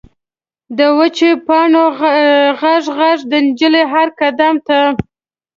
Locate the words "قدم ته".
4.19-4.77